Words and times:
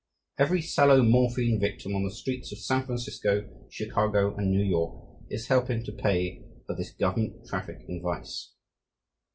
Every 0.39 0.63
sallow 0.63 1.03
morphine 1.03 1.59
victim 1.59 1.95
on 1.95 2.01
the 2.03 2.09
streets 2.09 2.51
of 2.51 2.57
San 2.57 2.87
Francisco, 2.87 3.67
Chicago, 3.69 4.35
and 4.35 4.49
New 4.49 4.63
York 4.63 4.99
is 5.29 5.45
helping 5.45 5.83
to 5.85 5.91
pay 5.91 6.43
for 6.65 6.75
this 6.75 6.89
government 6.91 7.45
traffic 7.47 7.85
in 7.87 8.01
vice. 8.01 8.51